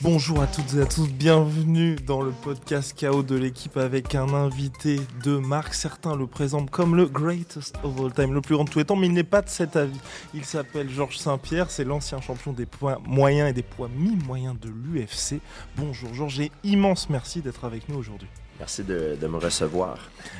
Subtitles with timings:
[0.00, 4.32] Bonjour à toutes et à tous, bienvenue dans le podcast KO de l'équipe avec un
[4.32, 5.74] invité de marque.
[5.74, 8.84] Certains le présentent comme le greatest of all time, le plus grand de tous les
[8.84, 9.98] temps, mais il n'est pas de cet avis.
[10.34, 14.68] Il s'appelle Georges Saint-Pierre, c'est l'ancien champion des poids moyens et des poids mi-moyens de
[14.68, 15.40] l'UFC.
[15.76, 18.28] Bonjour Georges et immense merci d'être avec nous aujourd'hui.
[18.60, 19.98] Merci de, de, me recevoir.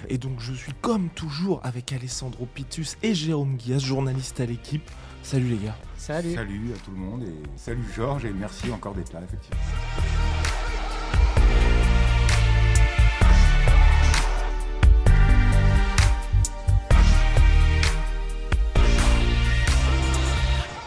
[0.08, 4.88] Et donc je suis comme toujours avec Alessandro Pitus et Jérôme Guias, journaliste à l'équipe.
[5.24, 5.76] Salut les gars.
[5.98, 6.34] Salut.
[6.34, 9.60] Salut à tout le monde et salut Georges et merci encore d'être là effectivement.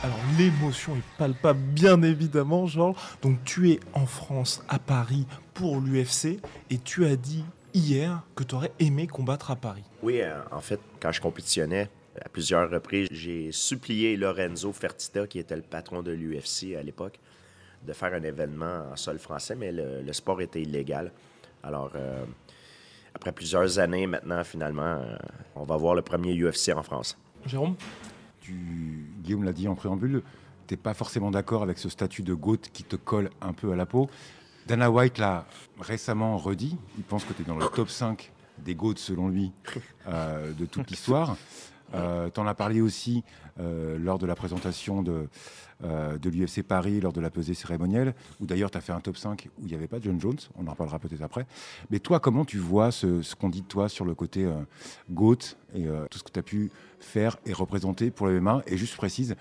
[0.02, 2.96] Alors l'émotion est palpable bien évidemment Georges.
[3.22, 7.44] Donc tu es en France à Paris pour l'UFC et tu as dit
[7.74, 9.84] hier que tu aurais aimé combattre à Paris.
[10.02, 11.90] Oui, euh, en fait, quand je compétitionnais,
[12.20, 17.20] à plusieurs reprises, j'ai supplié Lorenzo Fertitta, qui était le patron de l'UFC à l'époque,
[17.86, 21.12] de faire un événement en sol français, mais le, le sport était illégal.
[21.64, 22.26] Alors, euh,
[23.14, 25.16] après plusieurs années maintenant, finalement, euh,
[25.56, 27.18] on va voir le premier UFC en France.
[27.46, 27.76] Jérôme?
[28.42, 28.54] Tu,
[29.22, 30.24] Guillaume l'a dit en préambule,
[30.68, 33.72] tu n'es pas forcément d'accord avec ce statut de GOAT qui te colle un peu
[33.72, 34.10] à la peau.
[34.68, 35.46] Dana White l'a
[35.80, 39.52] récemment redit, il pense que tu es dans le top 5 des GOAT selon lui
[40.08, 41.36] euh, de toute l'histoire.
[41.94, 43.24] Euh, tu en as parlé aussi
[43.60, 45.28] euh, lors de la présentation de,
[45.84, 49.00] euh, de l'UFC Paris, lors de la pesée cérémonielle, où d'ailleurs tu as fait un
[49.00, 51.46] top 5 où il n'y avait pas John Jones, on en reparlera peut-être après.
[51.90, 54.54] Mais toi, comment tu vois ce, ce qu'on dit de toi sur le côté euh,
[55.10, 58.78] GOAT et tout ce que tu as pu faire et représenter pour le MMA Et
[58.78, 59.36] juste précise,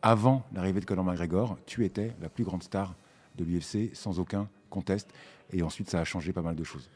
[0.00, 2.94] avant l'arrivée de Conor McGregor, tu étais la plus grande star
[3.36, 5.10] de l'UFC sans aucun conteste,
[5.52, 6.88] et ensuite ça a changé pas mal de choses.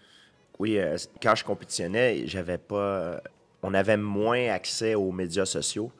[0.58, 3.20] Oui, euh, quand je compétitionnais, j'avais pas
[3.66, 5.90] on avait moins accès aux médias sociaux.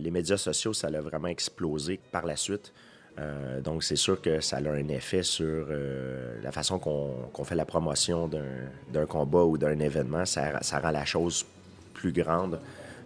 [0.00, 2.72] Les médias sociaux, ça a vraiment explosé par la suite.
[3.18, 7.44] Euh, donc, c'est sûr que ça a un effet sur euh, la façon qu'on qu
[7.44, 10.24] fait la promotion d'un combat ou d'un événement.
[10.24, 11.44] Ça, rend la chose
[11.92, 12.58] plus grande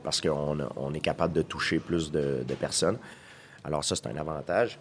[0.04, 2.98] parce qu'on on est capable de toucher plus de, de personnes.
[3.64, 4.78] Alors, ça, c'est un avantage.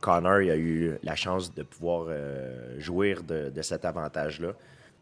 [0.00, 4.52] Connor il a eu la chance de pouvoir euh, jouir de, de cet avantage-là.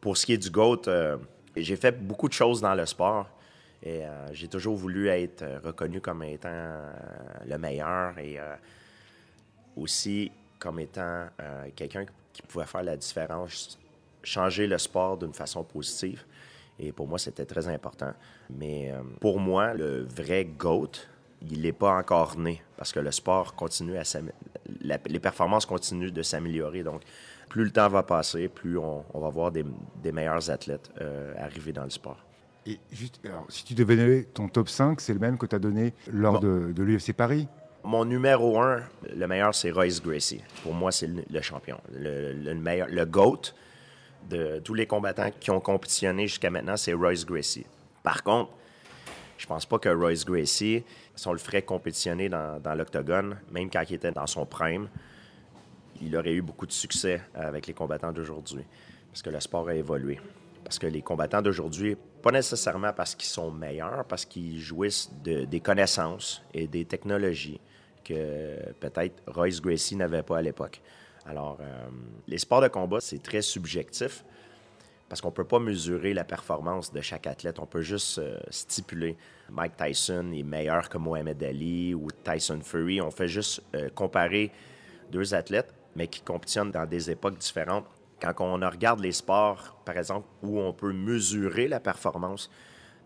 [0.01, 1.19] Pour ce qui est du GOAT, euh,
[1.55, 3.29] j'ai fait beaucoup de choses dans le sport.
[3.83, 6.93] Et euh, j'ai toujours voulu être reconnu comme étant euh,
[7.47, 8.55] le meilleur et euh,
[9.77, 13.79] aussi comme étant euh, quelqu'un qui pouvait faire la différence,
[14.23, 16.25] changer le sport d'une façon positive.
[16.79, 18.13] Et pour moi, c'était très important.
[18.51, 20.93] Mais euh, pour moi, le vrai GOAT,
[21.43, 24.03] il n'est pas encore né parce que le sport continue à
[24.81, 26.83] la, les performances continuent de s'améliorer.
[26.83, 27.03] Donc,
[27.49, 29.65] plus le temps va passer, plus on, va voir des,
[30.13, 32.26] meilleurs athlètes euh, arriver dans le sport.
[32.67, 35.55] Et juste, alors, si tu devais donner ton top 5, c'est le même que tu
[35.55, 36.49] as donné lors bon.
[36.49, 37.47] de, de l'UFC Paris?
[37.85, 38.83] Mon numéro 1,
[39.15, 40.43] le meilleur, c'est Royce Gracie.
[40.65, 41.81] Pour moi, c'est le, le, champion.
[41.93, 43.55] Le, le, meilleur, le GOAT
[44.29, 47.67] de tous les combattants qui ont compétitionné jusqu'à maintenant, c'est Royce Gracie.
[48.03, 48.51] Par contre,
[49.39, 50.83] je pense pas que Royce Gracie,
[51.15, 54.89] si on le ferait compétitionner dans, dans l'octogone, même quand il était dans son prime,
[56.03, 58.65] il aurait eu beaucoup de succès avec les combattants d'aujourd'hui.
[59.11, 60.21] Parce que le sport a évolué.
[60.65, 65.45] Parce que les combattants d'aujourd'hui, pas nécessairement parce qu'ils sont meilleurs, parce qu'ils jouissent de,
[65.45, 67.61] des connaissances et des technologies
[68.03, 70.81] que peut-être Royce Gracie n'avait pas à l'époque.
[71.25, 71.87] Alors, euh,
[72.27, 74.25] les sports de combat, c'est très subjectif
[75.09, 77.61] parce qu'on ne peut pas mesurer la performance de chaque athlète.
[77.61, 79.17] On peut juste euh, stipuler
[79.49, 83.01] Mike Tyson est meilleur que Mohamed Ali ou Tyson Fury.
[83.01, 84.51] On fait juste euh, comparer
[85.13, 87.87] deux athlètes, mais qui compétitionnent dans des époques différentes
[88.21, 92.51] quand on regarde les sports, par exemple, où on peut mesurer la performance,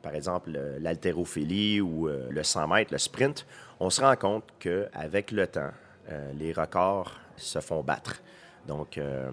[0.02, 3.46] par exemple l'haltérophilie ou euh, le 100 mètres, le sprint,
[3.80, 5.70] on se rend compte qu'avec le temps,
[6.10, 8.22] euh, les records se font battre.
[8.66, 9.30] Donc, euh,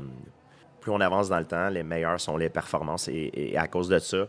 [0.80, 3.08] plus on avance dans le temps, les meilleures sont les performances.
[3.08, 4.26] Et, et, à cause de ça,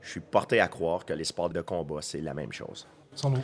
[0.00, 2.86] je suis porté à croire que les sports de combat, c'est la même chose.
[3.14, 3.42] Sans doute.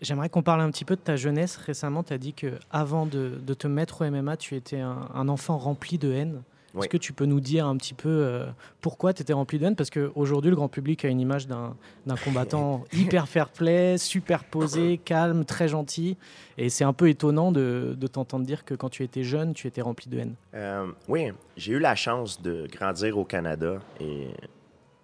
[0.00, 1.56] J'aimerais qu'on parle un petit peu de ta jeunesse.
[1.56, 5.08] Récemment, tu as dit que avant de, de, te mettre au MMA, tu étais un,
[5.14, 6.42] un enfant rempli de haine.
[6.78, 8.46] Est-ce que tu peux nous dire un petit peu euh,
[8.80, 9.76] pourquoi tu étais rempli de haine?
[9.76, 11.76] Parce qu'aujourd'hui, le grand public a une image d'un
[12.24, 16.16] combattant hyper fair-play, super posé, calme, très gentil.
[16.56, 19.66] Et c'est un peu étonnant de, de t'entendre dire que quand tu étais jeune, tu
[19.66, 20.34] étais rempli de haine.
[20.54, 24.28] Euh, oui, j'ai eu la chance de grandir au Canada et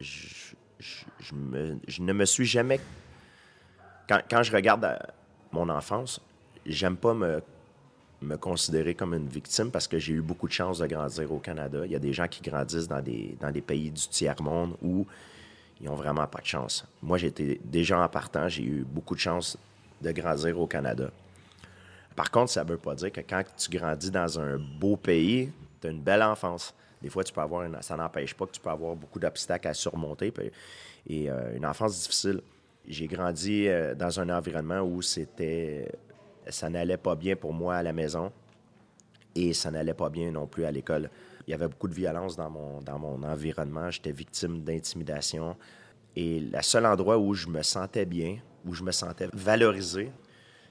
[0.01, 2.81] je, je, je, me, je ne me suis jamais...
[4.09, 4.99] Quand, quand je regarde
[5.53, 6.21] mon enfance,
[6.65, 7.43] j'aime pas me
[8.21, 11.39] me considérer comme une victime parce que j'ai eu beaucoup de chance de grandir au
[11.39, 11.81] Canada.
[11.85, 15.07] Il y a des gens qui grandissent dans des, dans des pays du tiers-monde où
[15.81, 16.85] ils n'ont vraiment pas de chance.
[17.03, 19.57] Moi, j'étais déjà en partant, j'ai eu beaucoup de chance
[20.03, 21.11] de grandir au Canada.
[22.17, 25.53] Par contre, ça ne veut pas dire que quand tu grandis dans un beau pays,
[25.81, 26.75] tu as une belle enfance.
[27.01, 29.75] Des fois, tu peux avoir ça n'empêche pas que tu peux avoir beaucoup d'obstacles à
[29.75, 30.33] surmonter
[31.09, 32.41] et euh, une enfance difficile.
[32.89, 35.93] J'ai grandi euh, dans un environnement où c'était
[36.49, 38.33] ça n'allait pas bien pour moi à la maison
[39.35, 41.11] et ça n'allait pas bien non plus à l'école.
[41.47, 43.91] Il y avait beaucoup de violence dans mon, dans mon environnement.
[43.91, 45.57] J'étais victime d'intimidation.
[46.17, 50.11] Et le seul endroit où je me sentais bien, où je me sentais valorisé,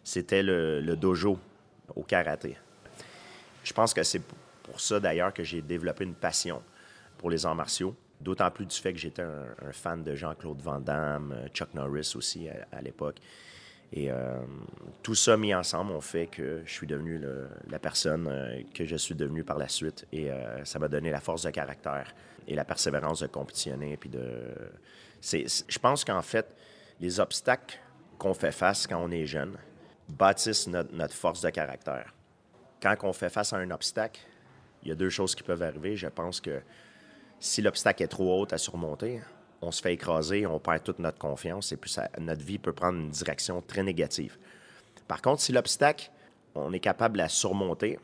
[0.03, 1.37] c'était le, dojo
[1.95, 2.57] au karaté.
[3.63, 4.21] Je pense que c'est
[4.63, 6.61] pour ça d'ailleurs que j'ai développé une passion
[7.17, 7.95] pour les arts martiaux.
[8.19, 12.47] D'autant plus du fait que j'étais un, fan de Jean-Claude Van Damme, Chuck Norris aussi
[12.71, 13.17] à, l'époque.
[13.93, 14.39] Et euh,
[15.01, 17.21] tout ça mis ensemble ont fait que je suis devenu
[17.69, 20.05] la personne euh, que je suis devenu par la suite.
[20.11, 22.13] Et euh, ça m'a donné la force de caractère
[22.47, 23.95] et la persévérance de compétitionner.
[23.97, 24.53] Puis de...
[25.21, 26.53] je pense qu'en fait,
[26.99, 27.79] les obstacles
[28.17, 29.57] qu'on fait face quand on est jeune
[30.09, 32.13] bâtissent notre, notre force de caractère.
[32.81, 34.19] Quand on fait face à un obstacle,
[34.83, 35.95] il y a deux choses qui peuvent arriver.
[35.95, 36.61] Je pense que
[37.39, 39.21] si l'obstacle est trop haut à surmonter,
[39.61, 42.99] on se fait écraser, on perd toute notre confiance et puis notre vie peut prendre
[42.99, 44.37] une direction très négative.
[45.07, 46.11] Par contre, si l'obstacle,
[46.55, 47.99] on est capable de la surmonter,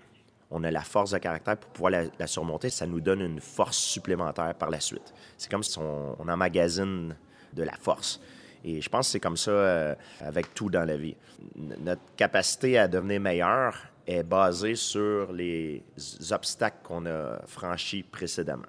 [0.51, 3.77] on a la force de caractère pour pouvoir la, surmonter, ça nous donne une force
[3.77, 5.13] supplémentaire par la suite.
[5.37, 7.15] C'est comme si on, on, emmagasine
[7.53, 8.21] de la force.
[8.63, 11.15] Et je pense que c'est comme ça euh, avec tout dans la vie.
[11.55, 13.75] notre capacité à devenir meilleur
[14.07, 15.83] est basée sur les
[16.31, 18.63] obstacles qu'on a franchis précédemment.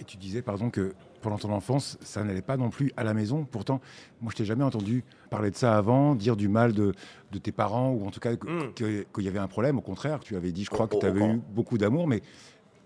[0.00, 3.14] Et tu disais, pardon, que pendant ton enfance, ça n'allait pas non plus à la
[3.14, 3.46] maison.
[3.50, 3.80] Pourtant,
[4.20, 6.94] moi, je t'ai jamais entendu parler de ça avant, dire du mal de,
[7.32, 8.74] de tes parents, ou en tout cas hmm.
[8.74, 9.78] qu'il y avait un problème.
[9.78, 12.22] Au contraire, tu avais dit, je crois, que tu avais eu beaucoup d'amour, mais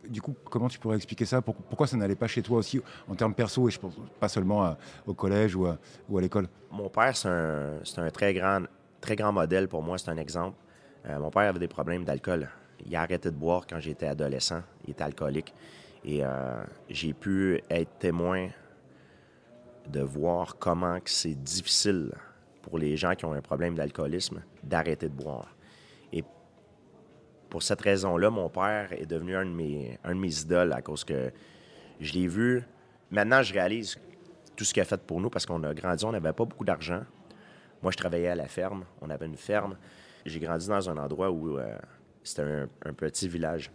[0.08, 1.40] du coup, comment tu pourrais expliquer ça?
[1.42, 4.76] Pourquoi ça n'allait pas chez toi aussi, en termes perso, et je pense pas seulement
[5.06, 6.48] au collège ou à, ou à l'école?
[6.70, 8.62] Mon père, c'est un, un, très, grand,
[9.00, 10.56] très grand modèle pour moi, c'est un exemple.
[11.06, 12.48] Euh, mon père avait des problèmes d'alcool.
[12.84, 14.62] Il a arrêté de boire quand j'étais adolescent.
[14.84, 15.54] Il était alcoolique.
[16.04, 18.48] Et euh, j'ai pu être témoin
[19.88, 22.12] de voir comment c'est difficile
[22.62, 25.54] pour les gens qui ont un problème d'alcoolisme d'arrêter de boire.
[26.12, 26.24] Et
[27.50, 31.32] pour cette raison-là, mon père est devenu un de mes, idoles à cause que
[32.00, 32.62] je l'ai vu.
[33.10, 33.98] Maintenant, je réalise
[34.56, 36.64] tout ce qu'il a fait pour nous parce qu'on a grandi, on n'avait pas beaucoup
[36.64, 37.02] d'argent.
[37.82, 39.76] Moi, je travaillais à la ferme, on avait une ferme.
[40.24, 41.76] J'ai grandi dans un endroit où euh,
[42.22, 43.72] c'était un, petit village.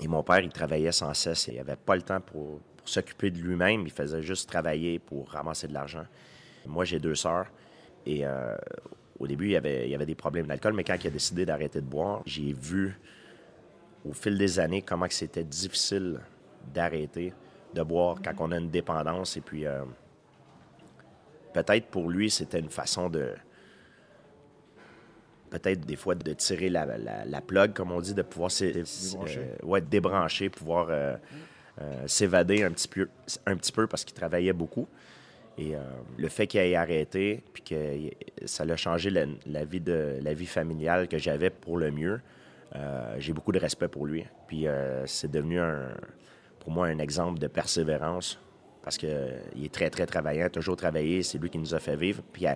[0.00, 1.48] Et mon père, il travaillait sans cesse.
[1.48, 3.82] Il n'avait pas le temps pour, s'occuper de lui-même.
[3.82, 6.04] Il faisait juste travailler pour ramasser de l'argent.
[6.66, 7.46] Moi, j'ai deux sœurs.
[8.04, 8.56] Et euh,
[9.18, 11.86] au début, il y, avait, des problèmes d'alcool, mais quand il a décidé d'arrêter de
[11.86, 12.98] boire, j'ai vu
[14.06, 16.20] au fil des années comment c'était difficile
[16.74, 17.32] d'arrêter
[17.72, 19.38] de boire quand on a une dépendance.
[19.38, 19.84] Et puis, euh,
[21.54, 23.30] peut-être pour lui, c'était une façon de,
[25.58, 29.66] peut-être des fois de tirer la, la, plug, comme on dit, de pouvoir débrancher, euh,
[29.66, 31.16] ouais, débrancher pouvoir euh,
[31.80, 33.08] euh, s'évader un petit peu,
[33.46, 34.88] un petit peu parce qu'il travaillait beaucoup.
[35.56, 35.74] Et
[36.18, 40.46] le fait qu'il ait arrêté, puis que ça a changé la, vie de la vie
[40.46, 42.20] familiale que j'avais pour le mieux,
[43.18, 44.24] j'ai beaucoup de respect pour lui.
[44.48, 44.66] Puis
[45.06, 45.90] c'est devenu un,
[46.58, 48.40] pour moi un exemple de persévérance
[48.82, 52.24] parce qu'il est très, très travaillant, toujours travaillé, c'est lui qui nous a fait vivre.
[52.32, 52.46] Puis,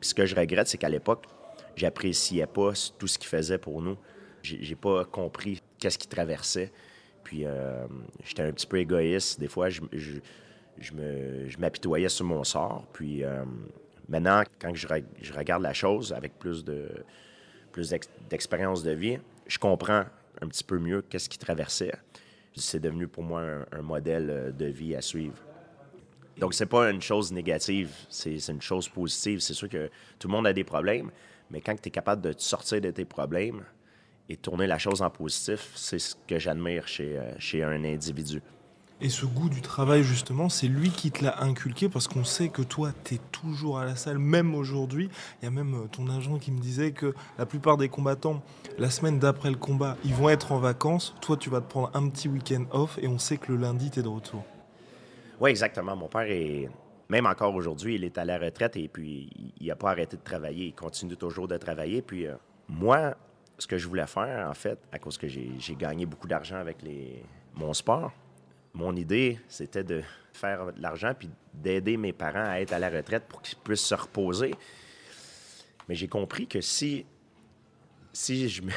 [0.00, 1.26] puis ce que je regrette, c'est qu'à l'époque,
[1.78, 3.96] j'appréciais pas tout ce qu'il faisait pour nous.
[4.42, 6.72] J'ai pas compris qu'est-ce qu'il traversait.
[7.24, 7.86] Puis euh,
[8.24, 9.38] j'étais un petit peu égoïste.
[9.40, 10.18] Des fois, je, je,
[10.80, 12.86] je m'apitoyais sur mon sort.
[12.92, 13.44] Puis euh,
[14.08, 14.86] maintenant, quand je,
[15.36, 16.88] regarde la chose avec plus de
[17.72, 17.94] plus
[18.30, 20.04] d'expérience de vie, je comprends
[20.40, 21.92] un petit peu mieux qu'est-ce qu'il traversait.
[22.56, 25.36] C'est devenu pour moi un, modèle de vie à suivre.
[26.38, 29.40] Donc, c'est pas une chose négative, c'est une chose positive.
[29.40, 31.10] C'est sûr que tout le monde a des problèmes,
[31.50, 33.64] mais quand tu es capable de te sortir de tes problèmes
[34.28, 38.42] et tourner la chose en positif, c'est ce que j'admire chez, euh, chez un individu.
[39.00, 42.48] Et ce goût du travail, justement, c'est lui qui te l'a inculqué parce qu'on sait
[42.48, 45.08] que toi, tu es toujours à la salle, même aujourd'hui.
[45.40, 48.42] Il y a même euh, ton agent qui me disait que la plupart des combattants,
[48.76, 51.14] la semaine d'après le combat, ils vont être en vacances.
[51.20, 53.88] Toi, tu vas te prendre un petit week-end off et on sait que le lundi,
[53.90, 54.44] tu es de retour.
[55.40, 55.94] Oui, exactement.
[55.94, 56.68] Mon père est,
[57.08, 60.22] même encore aujourd'hui, il est à la retraite et puis il n'a pas arrêté de
[60.22, 60.66] travailler.
[60.66, 62.02] Il continue toujours de travailler.
[62.02, 62.34] Puis euh,
[62.68, 63.16] moi,
[63.58, 66.82] ce que je voulais faire, en fait, à cause que j'ai gagné beaucoup d'argent avec
[66.82, 67.22] les,
[67.54, 68.12] mon sport,
[68.74, 72.90] mon idée, c'était de faire de l'argent puis d'aider mes parents à être à la
[72.90, 74.54] retraite pour qu'ils puissent se reposer.
[75.88, 77.06] Mais j'ai compris que si,
[78.12, 78.70] si je me,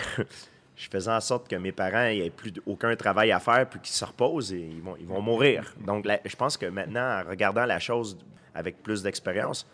[0.81, 3.93] je faisais en sorte que mes parents n'aient plus aucun travail à faire puis qu'ils
[3.93, 5.75] se reposent et ils vont, ils vont mourir.
[5.85, 8.17] Donc, je pense que maintenant, en regardant la chose
[8.55, 9.67] avec plus d'expérience,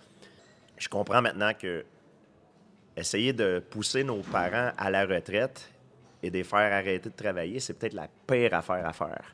[0.77, 1.85] je comprends maintenant que
[2.97, 5.71] essayer de pousser nos parents à la retraite
[6.21, 9.33] et de les faire arrêter de travailler, c'est peut-être la pire affaire à faire.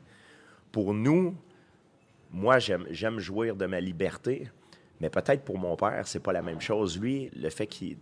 [0.70, 1.36] Pour nous,
[2.30, 4.48] moi, j'aime jouir de ma liberté,
[5.00, 7.00] mais peut-être pour mon père, c'est pas la même chose.
[7.00, 7.98] Lui, le fait qu'il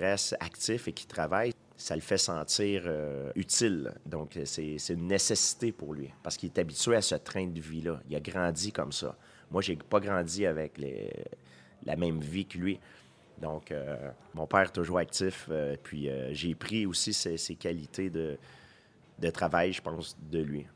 [0.00, 3.92] reste actif et qu'il travaille, ça le fait sentir euh, utile.
[4.06, 8.00] Donc, c'est une nécessité pour lui parce qu'il est habitué à ce train de vie-là.
[8.08, 9.16] Il a grandi comme ça.
[9.50, 10.80] Moi, j'ai pas grandi avec
[11.84, 12.80] la même vie que lui.
[13.40, 15.48] Donc, euh, mon père est toujours actif.
[15.50, 18.38] Euh, puis, j'ai pris aussi ses, qualités de,
[19.18, 20.66] de, travail, je pense, de lui.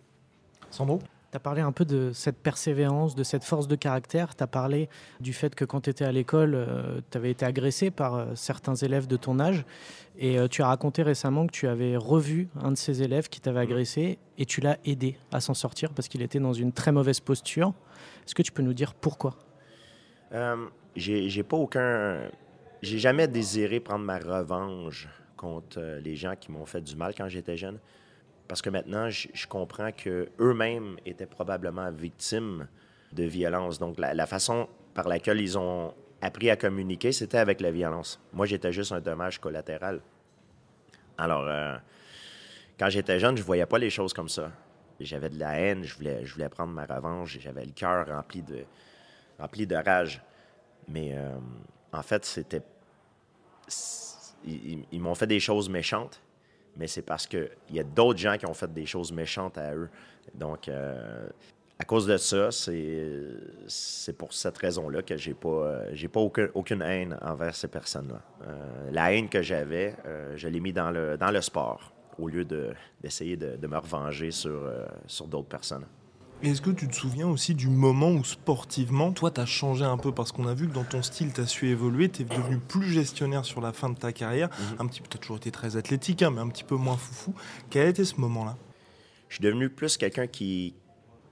[0.70, 1.00] Sandro?
[1.30, 4.34] Tu as parlé un peu de cette persévérance, de cette force de caractère.
[4.34, 4.88] Tu as parlé
[5.20, 8.34] du fait que quand tu étais à l'école, euh, tu avais été agressé par euh,
[8.34, 9.66] certains élèves de ton âge.
[10.18, 13.42] Et euh, tu as raconté récemment que tu avais revu un de ces élèves qui
[13.42, 16.92] t'avait agressé et tu l'as aidé à s'en sortir parce qu'il était dans une très
[16.92, 17.74] mauvaise posture.
[18.24, 19.36] Est-ce que tu peux nous dire pourquoi?
[20.96, 22.22] J'ai pas aucun.
[22.80, 27.28] J'ai jamais désiré prendre ma revanche contre les gens qui m'ont fait du mal quand
[27.28, 27.78] j'étais jeune
[28.48, 32.66] parce que maintenant, je, comprends qu'eux-mêmes étaient probablement victimes
[33.12, 33.78] de violence.
[33.78, 38.18] Donc, la, façon par laquelle ils ont appris à communiquer, c'était avec la violence.
[38.32, 40.00] Moi, j'étais juste un dommage collatéral.
[41.18, 41.76] Alors, euh,
[42.78, 44.50] quand j'étais jeune, je voyais pas les choses comme ça.
[44.98, 48.42] J'avais de la haine, je voulais, je voulais prendre ma revanche, j'avais le cœur rempli
[48.42, 48.64] de,
[49.38, 50.22] rempli de rage.
[50.88, 51.36] Mais euh,
[51.92, 52.62] en fait, c'était.
[54.44, 56.20] ils m'ont fait des choses méchantes,
[56.78, 59.74] mais c'est parce qu'il y a d'autres gens qui ont fait des choses méchantes à
[59.74, 59.90] eux.
[60.34, 61.28] Donc, euh,
[61.78, 66.20] à cause de ça, c'est pour cette raison-là que j'ai pas, euh, pas
[66.54, 68.20] aucune, haine envers ces personnes-là.
[68.46, 69.94] Euh, la haine que j'avais,
[70.36, 74.32] je l'ai mis dans le, dans le sport au lieu d'essayer de, de, me revenger
[74.32, 74.68] sur,
[75.06, 75.86] sur d'autres personnes.
[76.40, 79.96] Est-ce que tu te souviens aussi du moment où sportivement, toi, tu as changé un
[79.96, 80.12] peu?
[80.12, 82.58] Parce qu'on a vu que dans ton style, tu as su évoluer, tu es devenu
[82.58, 84.48] plus gestionnaire sur la fin de ta carrière.
[84.48, 84.76] Mhm.
[84.78, 86.96] Un petit peu, tu as toujours été très athlétique, hein, mais un petit peu moins
[86.96, 87.34] foufou.
[87.70, 88.56] Quel a été ce moment-là?
[89.28, 90.74] Je suis devenu plus quelqu'un qui,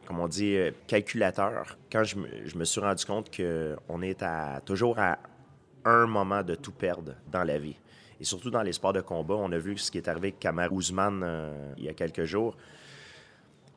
[0.07, 1.79] comme on dit, euh, calculateur.
[1.91, 2.17] Quand je
[2.59, 5.19] me, suis rendu compte qu'on est à, toujours à
[5.85, 7.77] un moment de tout perdre dans la vie.
[8.21, 10.41] Et surtout dans les sports de combat, on a vu ce qui est arrivé avec
[10.41, 12.57] Kamar Ousmane euh, il y a quelques jours.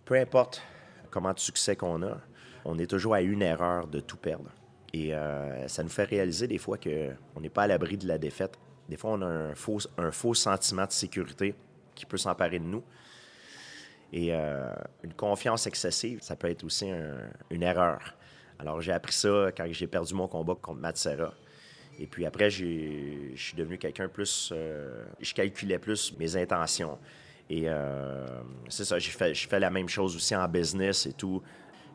[0.05, 0.63] Peu importe
[1.09, 2.17] comment de succès qu'on a,
[2.65, 4.49] on est toujours à une erreur de tout perdre.
[4.93, 8.17] Et euh, ça nous fait réaliser des fois qu'on n'est pas à l'abri de la
[8.17, 8.57] défaite.
[8.87, 11.53] Des fois, on a un faux, un faux sentiment de sécurité
[11.93, 12.83] qui peut s'emparer de nous.
[14.11, 14.73] Et euh,
[15.03, 16.89] une confiance excessive, ça peut être aussi
[17.51, 18.15] une erreur.
[18.57, 21.07] Alors, j'ai appris ça quand j'ai perdu mon combat contre Matt.
[21.99, 24.51] Et puis après, je suis devenu quelqu'un plus...
[24.53, 26.97] Euh, je calculais plus mes intentions.
[27.49, 28.25] Et euh,
[28.67, 31.41] c'est ça, je fais, je fais la même chose aussi en business et tout.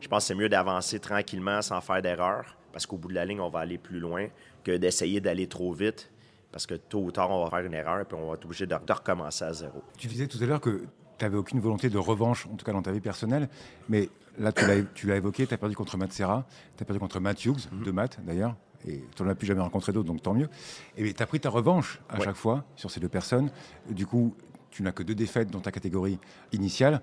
[0.01, 3.25] Je pense que c'est mieux d'avancer tranquillement sans faire d'erreur, parce qu'au bout de la
[3.25, 4.27] ligne, on va aller plus loin
[4.63, 6.11] que d'essayer d'aller trop vite,
[6.51, 8.45] parce que tôt ou tard, on va faire une erreur et puis on va être
[8.45, 9.81] obligé de, recommencer à zéro.
[9.97, 10.83] Tu disais tout à l'heure que
[11.17, 13.47] tu n'avais aucune volonté de revanche, en tout cas dans ta vie personnelle,
[13.87, 16.45] mais là, tu l'as évoqué, tu as perdu contre Matt Serra,
[16.75, 17.83] tu as perdu contre Matt Hughes, mm-hmm.
[17.85, 18.55] de Matt d'ailleurs,
[18.87, 20.49] et tu n'en as plus jamais rencontré d'autres, donc tant mieux.
[20.97, 23.49] Et tu as pris ta revanche à chaque fois sur ces deux personnes.
[23.89, 24.35] Du coup,
[24.75, 26.19] tu n'as que deux défaites dans ta catégorie
[26.51, 27.01] initiale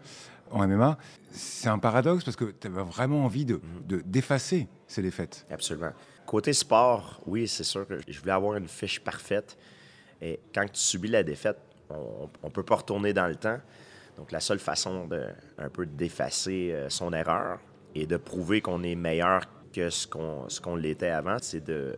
[0.50, 0.98] en MMA.
[1.30, 3.60] C'est un paradoxe parce que tu avais vraiment envie de,
[4.04, 5.46] d'effacer ces défaites.
[5.50, 5.92] Absolument.
[6.26, 9.56] Côté sport, oui, c'est sûr que je voulais avoir une fiche parfaite.
[10.20, 13.58] Et quand tu subis la défaite, on ne peut pas retourner dans le temps.
[14.18, 15.24] Donc, la seule façon de
[15.56, 17.58] un peu d'effacer euh, son erreur
[17.94, 19.40] et de prouver qu'on est meilleur
[19.72, 21.96] que ce qu'on, ce qu'on l'était avant, c'est de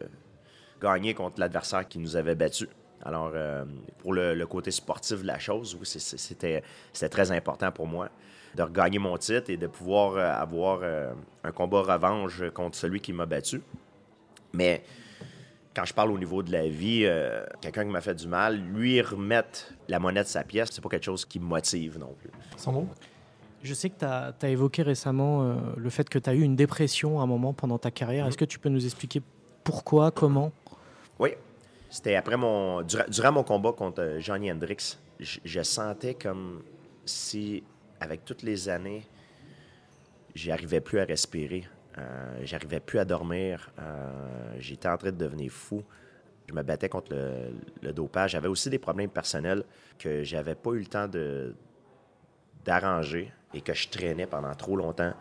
[0.80, 2.68] gagner contre l'adversaire qui nous avait battus.
[3.04, 3.64] Alors, euh,
[3.98, 6.62] pour le, côté sportif de la chose, oui, c'était
[7.10, 8.08] très important pour moi
[8.54, 13.00] de regagner mon titre et de pouvoir euh, avoir euh, un combat revanche contre celui
[13.00, 13.60] qui m'a battu.
[14.52, 14.84] Mais
[15.74, 17.04] quand je parle au niveau de la vie,
[17.60, 20.88] quelqu'un qui m'a fait du mal, lui remettre la monnaie de sa pièce, c'est pas
[20.88, 22.30] quelque chose qui me motive non plus.
[22.56, 22.86] Sandro?
[23.64, 27.18] Je sais que tu as, évoqué récemment le fait que tu as eu une dépression
[27.18, 28.24] à un moment pendant ta carrière.
[28.24, 28.28] Mm-hmm.
[28.28, 29.20] Est-ce que tu peux nous expliquer
[29.64, 30.52] pourquoi, comment?
[31.18, 31.30] Oui,
[31.94, 32.82] c'était après mon.
[32.82, 36.64] Durant, mon combat contre euh, Johnny Hendrix, je, sentais comme
[37.04, 37.62] si,
[38.00, 39.06] avec toutes les années,
[40.34, 41.62] j'arrivais plus à respirer.
[41.96, 43.70] Euh, j'arrivais plus à dormir.
[43.78, 45.84] Euh, j'étais en train de devenir fou.
[46.48, 47.14] Je me battais contre
[47.80, 48.32] le, dopage.
[48.32, 49.62] J'avais aussi des problèmes personnels
[49.96, 51.08] que j'avais pas eu le temps
[52.64, 55.14] d'arranger et que je traînais pendant trop longtemps.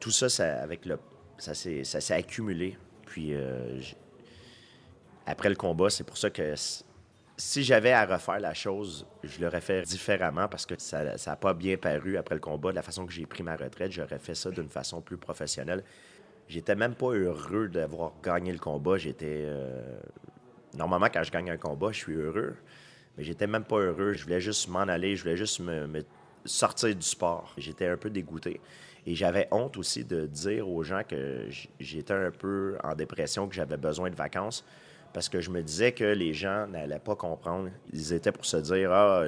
[0.00, 0.98] Tout ça, ça avec le,
[1.38, 2.76] ça s'est accumulé.
[3.06, 3.36] Puis
[5.26, 5.90] après le combat.
[5.90, 6.54] C'est pour ça que
[7.40, 11.54] si j'avais à refaire la chose, je l'aurais fait différemment parce que ça n'a pas
[11.54, 12.70] bien paru après le combat.
[12.70, 15.82] De la façon que j'ai pris ma retraite, j'aurais fait ça d'une façon plus professionnelle.
[16.50, 18.98] J'étais même pas heureux d'avoir gagné le combat.
[18.98, 19.44] J'étais.
[19.46, 20.00] Euh,
[20.74, 22.56] normalement, quand je gagne un combat, je suis heureux.
[23.16, 24.12] Mais j'étais même pas heureux.
[24.14, 25.16] Je voulais juste m'en aller.
[25.16, 26.04] Je voulais juste me,
[26.44, 27.54] sortir du sport.
[27.56, 28.60] J'étais un peu dégoûté.
[29.06, 31.48] Et j'avais honte aussi de dire aux gens que
[31.78, 34.64] j'étais un peu en dépression, que j'avais besoin de vacances.
[35.12, 37.70] Parce que je me disais que les gens n'allaient pas comprendre.
[37.92, 39.24] Ils étaient pour se dire Ah,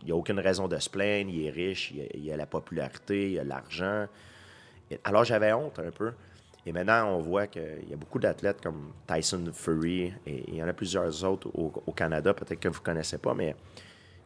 [0.00, 3.26] il n'y a aucune raison de se plaindre, il est riche, il a, la popularité,
[3.26, 4.06] il y a l'argent.
[5.04, 6.12] Alors j'avais honte un peu.
[6.66, 10.62] Et maintenant, on voit qu'il y a beaucoup d'athlètes comme Tyson Fury, et il y
[10.62, 13.56] en a plusieurs autres au, Canada, peut-être que vous ne connaissez pas, mais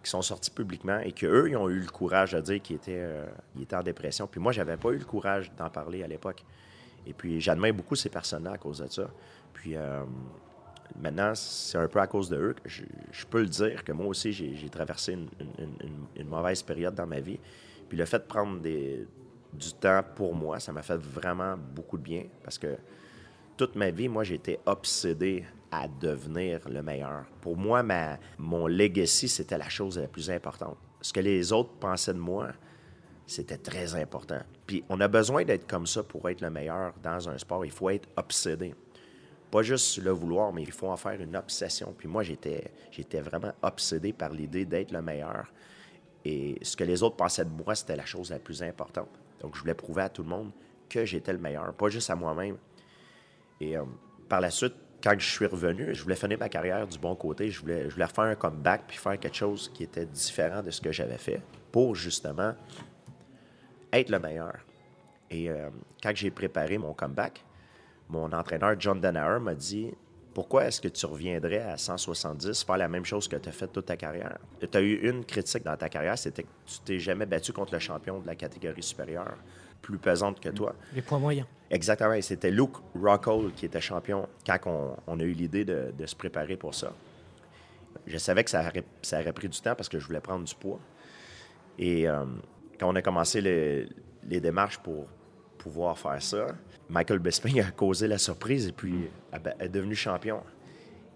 [0.03, 2.99] qui sont sortis publiquement et qu'eux, ils ont eu le courage de dire qu'ils étaient,
[2.99, 3.27] euh,
[3.61, 4.27] étaient en dépression.
[4.27, 6.45] Puis moi, je n'avais pas eu le courage d'en parler à l'époque.
[7.07, 9.09] Et puis, j'admire beaucoup ces personnes-là à cause de ça.
[9.55, 10.03] Puis, euh,
[11.01, 14.07] maintenant, c'est un peu à cause de eux que je, peux le dire que moi
[14.07, 17.39] aussi, j'ai traversé une, mauvaise période dans ma vie.
[17.89, 20.61] Puis, le fait de prendre du temps pour moi.
[20.61, 22.77] Ça m'a fait vraiment beaucoup de bien parce que
[23.57, 27.25] toute ma vie, moi, j'étais obsédé à devenir le meilleur.
[27.41, 30.77] Pour moi, ma, mon legacy, c'était la chose la plus importante.
[31.01, 32.49] Ce que les autres pensaient de moi,
[33.27, 34.41] c'était très important.
[34.67, 37.65] Puis on a besoin d'être comme ça pour être le meilleur dans un sport.
[37.65, 38.75] Il faut être obsédé.
[39.55, 41.95] Pas juste le vouloir, mais il faut en faire une obsession.
[41.97, 45.47] Puis moi, j'étais, j'étais vraiment obsédé par l'idée d'être le meilleur.
[46.25, 49.11] Et ce que les autres pensaient de moi, c'était la chose la plus importante.
[49.41, 50.51] Donc, je voulais prouver à tout le monde
[50.89, 52.57] que j'étais le meilleur, pas juste à moi-même.
[53.61, 53.85] Et euh,
[54.29, 57.49] par la suite, quand je suis revenu, je voulais finir ma carrière du bon côté.
[57.49, 60.73] Je voulais, je voulais faire un comeback puis faire quelque chose qui était différent de
[60.73, 62.55] ce que j'avais fait pour justement
[63.93, 64.57] être le meilleur.
[65.31, 65.71] Et euh,
[66.03, 67.45] quand j'ai préparé mon comeback,
[68.09, 69.93] mon entraîneur John Denauer m'a dit
[70.35, 73.69] pourquoi est-ce que tu reviendrais à 170 faire la même chose que tu as fait
[73.69, 74.39] toute ta carrière?
[74.61, 77.73] Tu as eu une critique dans ta carrière, c'était que tu t'es jamais battu contre
[77.73, 79.37] le champion de la catégorie supérieure,
[79.81, 80.75] plus pesante que toi.
[80.93, 81.47] Les points moyens.
[81.71, 82.15] Exactement.
[82.15, 86.57] Et c'était Luke Rockhold qui était champion quand on, a eu l'idée de, se préparer
[86.57, 86.93] pour ça.
[88.07, 90.45] Je savais que ça aurait, ça aurait, pris du temps parce que je voulais prendre
[90.45, 90.81] du poids.
[91.79, 92.25] Et euh,
[92.79, 95.07] quand on a commencé les démarches pour
[95.65, 96.49] pouvoir faire ça,
[96.91, 99.09] Michael Bisping a causé la surprise et puis
[99.59, 100.43] est devenu champion.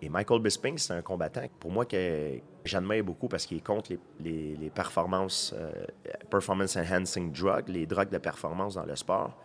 [0.00, 4.56] Et Michael Bisping, c'est un combattant pour moi que j'admire beaucoup parce qu'il compte les,
[4.56, 5.70] les, performances, euh,
[6.30, 9.36] performance enhancing drugs, les drogues de performance dans le sport.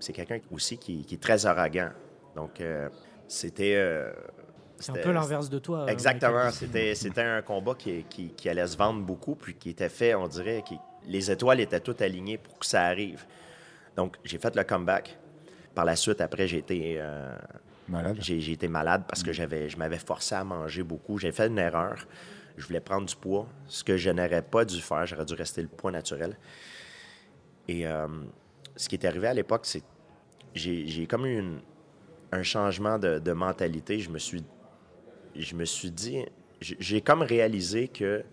[0.00, 1.90] C'est quelqu'un aussi qui, est très arrogant.
[2.34, 2.88] Donc, euh,
[3.28, 3.74] c'était.
[3.76, 4.10] Euh,
[4.78, 5.86] c'est un peu l'inverse de toi.
[5.88, 6.50] Exactement.
[6.50, 10.14] C'était, c'était un combat qui, qui, qui, allait se vendre beaucoup, puis qui était fait,
[10.14, 10.74] on dirait, que
[11.06, 13.24] les étoiles étaient toutes alignées pour que ça arrive.
[13.96, 15.18] Donc, j'ai fait le comeback.
[15.74, 16.96] Par la suite, après, j'ai été.
[16.98, 17.36] Euh,
[17.88, 18.16] malade?
[18.20, 19.34] J'ai, été malade parce que mm.
[19.34, 21.18] j'avais, je m'avais forcé à manger beaucoup.
[21.18, 22.06] J'ai fait une erreur.
[22.56, 25.04] Je voulais prendre du poids, ce que je n'aurais pas dû faire.
[25.06, 26.36] J'aurais dû rester le poids naturel.
[27.66, 28.06] Et euh,
[28.76, 29.82] ce qui est arrivé à l'époque, c'est
[30.54, 31.42] j'ai, j'ai comme eu
[32.32, 33.98] un changement de, mentalité.
[33.98, 34.44] Je me suis,
[35.34, 36.24] je me suis dit,
[36.60, 38.24] j'ai comme réalisé que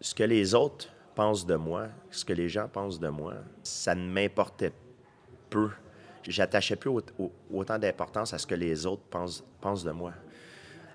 [0.00, 3.94] ce que les autres pensent de moi, ce que les gens pensent de moi, ça
[3.94, 4.72] ne m'importait
[5.50, 5.70] peu
[6.30, 6.90] j'attachais plus
[7.52, 10.12] autant d'importance à ce que les autres pensent, pensent de moi.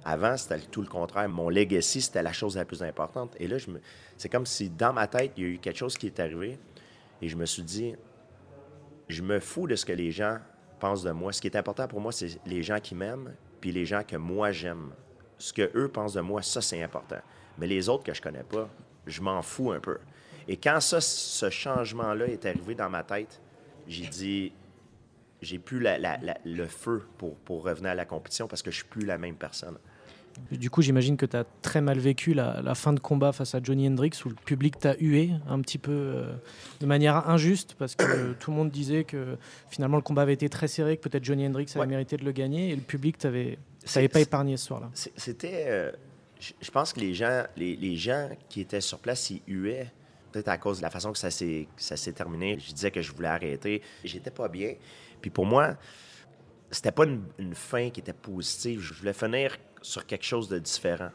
[0.06, 1.28] Avant, c'était tout le contraire.
[1.28, 3.36] Mon legacy, c'était la chose la plus importante.
[3.40, 3.80] Et là, me...
[4.16, 6.58] c'est comme si dans ma tête, il y a eu quelque chose qui est arrivé
[7.22, 7.96] et je me suis dit,
[9.10, 10.38] je me fous de ce que les gens
[10.80, 11.34] pensent de moi.
[11.34, 14.16] Ce qui est important pour moi, c'est les gens qui m'aiment puis les gens que
[14.16, 14.92] moi j'aime.
[15.40, 17.20] Ce que eux pensent de moi, ça, c'est important.
[17.58, 18.70] Mais les autres que je connais pas,
[19.08, 19.98] je m'en fous un peu.
[20.48, 23.42] Et quand ça, ce changement-là est arrivé dans ma tête,
[23.88, 24.54] j'ai dit,
[25.42, 29.06] j'ai plus le feu pour, pour, revenir à la compétition parce que je suis plus
[29.06, 29.78] la même personne.
[30.52, 33.60] Du coup, j'imagine que tu as très mal vécu la, fin de combat face à
[33.62, 36.34] Johnny Hendrix où le public t'a hué un petit peu euh,
[36.80, 39.38] de manière injuste parce que tout le monde disait que
[39.70, 42.32] finalement le combat avait été très serré, que peut-être Johnny Hendrix avait mérité de le
[42.32, 43.58] gagner et le public t'avait
[44.10, 44.90] pas épargné ce soir-là.
[44.94, 45.66] C'était.
[45.68, 45.92] Euh,
[46.40, 47.14] je pense que les
[47.96, 49.92] gens, qui étaient sur place, ils huaient
[50.32, 52.60] peut-être à cause de la façon que ça s'est terminé.
[52.60, 53.82] Je disais que je voulais arrêter.
[54.04, 54.76] J'étais pas bien.
[55.22, 55.78] Puis pour moi,
[56.70, 58.82] c'était pas une, fin qui était positive.
[58.82, 61.10] Je voulais finir sur quelque chose de différent.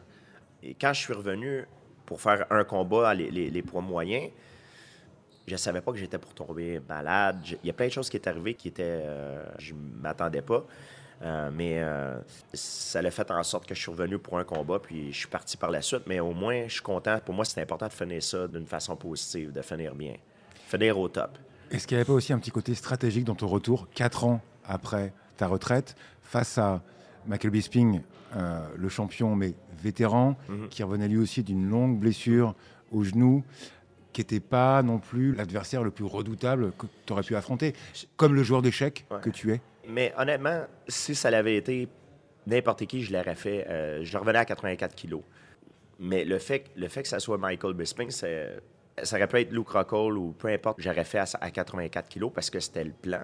[0.62, 1.66] Et quand je suis revenu
[2.06, 4.30] pour faire un combat les, les, poids moyens,
[5.46, 7.44] je savais pas que j'étais pour tomber malade.
[7.62, 9.02] Il y a plein de choses qui étaient arrivées qui étaient.
[9.04, 10.64] Euh, je m'attendais pas.
[11.22, 12.18] Euh, mais euh,
[12.52, 15.28] ça l'a fait en sorte que je suis revenu pour un combat, puis je suis
[15.28, 16.02] parti par la suite.
[16.06, 17.18] Mais au moins, je suis content.
[17.24, 20.14] Pour moi, c'est important de finir ça d'une façon positive, de finir bien,
[20.66, 21.38] finir au top.
[21.70, 24.40] Est-ce qu'il n'y avait pas aussi un petit côté stratégique dans ton retour, quatre ans
[24.64, 26.82] après ta retraite, face à
[27.26, 28.02] Michael Bisping,
[28.36, 30.68] euh, le champion, mais vétéran, mhm.
[30.68, 32.54] qui revenait lui aussi d'une longue blessure
[32.90, 33.44] au genou,
[34.12, 37.74] qui n'était pas non plus l'adversaire le plus redoutable que tu aurais pu affronter,
[38.16, 39.60] comme le joueur d'échecs que tu es?
[39.88, 41.88] Mais honnêtement, si ça l'avait été
[42.46, 43.66] n'importe qui, je l'aurais fait.
[43.68, 45.22] Euh, je revenais à 84 kilos.
[45.98, 48.26] Mais le fait, le fait que ça soit Michael Bisping, ça
[49.12, 52.60] aurait pu être Luke Rockhold ou peu importe, j'aurais fait à, 84 kilos parce que
[52.60, 53.22] c'était le plan.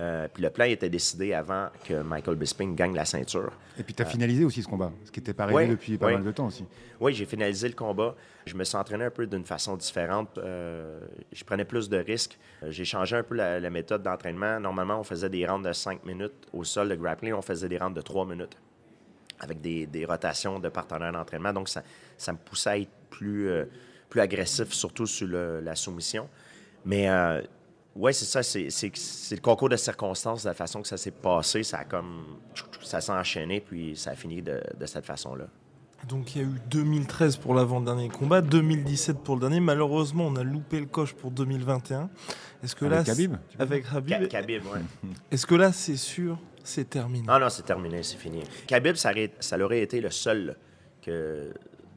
[0.00, 3.52] Euh, puis le plan était décidé avant que Michael Bisping gagne la ceinture.
[3.78, 6.10] Et puis tu as finalisé aussi ce combat, ce qui n'était pas arrivé depuis pas
[6.10, 6.64] mal de temps aussi.
[6.98, 8.14] Oui, j'ai finalisé le combat.
[8.46, 10.38] Je me suis entraîné un peu d'une façon différente.
[10.38, 10.98] Euh,
[11.32, 12.38] je prenais plus de risques.
[12.62, 14.58] Euh, j'ai changé un peu la, méthode d'entraînement.
[14.58, 17.34] Normalement, on faisait des rounds de 5 minutes au sol de grappling.
[17.34, 18.56] On faisait des rounds de 3 minutes
[19.40, 21.52] avec des, rotations de partenaires d'entraînement.
[21.52, 21.82] Donc, ça,
[22.16, 23.50] ça, me poussait à être plus,
[24.08, 26.28] plus agressif, surtout sur la soumission.
[26.84, 27.08] Mais
[27.94, 28.42] oui, c'est ça.
[28.42, 31.62] C'est, le concours de circonstances, de la façon que ça s'est passé.
[31.62, 32.38] Ça a comme.
[32.82, 35.46] Ça s'est enchaîné, puis ça a fini de, cette façon-là.
[36.08, 39.60] Donc il y a eu 2013 pour l'avant-dernier combat, 2017 pour le dernier.
[39.60, 42.10] Malheureusement, on a loupé le coche pour 2021.
[42.64, 44.28] Est-ce que avec là, Khabib Avec Khabib.
[44.28, 44.80] Khabib, ouais.
[45.30, 47.24] Est-ce que là, c'est sûr, c'est terminé?
[47.24, 48.42] Non, non, c'est terminé, c'est fini.
[48.66, 50.56] Khabib, ça, aurait, ça aurait été le seul
[51.00, 51.52] que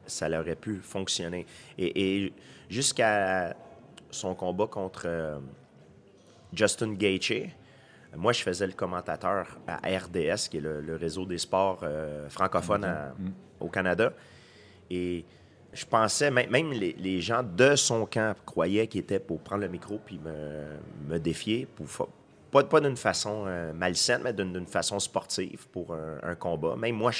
[0.06, 1.44] ça aurait pu fonctionner.
[1.76, 2.32] Et,
[2.68, 3.56] jusqu'à
[4.10, 5.02] son combat contre.
[5.06, 5.38] Euh,
[6.56, 7.50] Justin Gaethje.
[8.16, 12.86] Moi, je faisais le commentateur à RDS, qui est le, réseau des sports euh, francophones
[13.18, 13.30] mm.
[13.60, 14.12] au Canada.
[14.90, 15.24] Et
[15.72, 19.98] je pensais, même les, gens de son camp croyaient qu'il était pour prendre le micro
[19.98, 22.08] puis me, défier, pour,
[22.50, 26.76] pas, pas d'une façon euh, malsaine, mais d'une façon sportive pour un, combat.
[26.76, 27.10] Même moi,